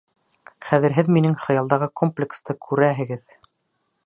Хәҙер 0.69 0.95
һеҙ 0.99 1.11
минең 1.17 1.37
хыялдағы 1.45 1.91
комплексты 2.03 2.57
күрәһегеҙ... 2.67 3.29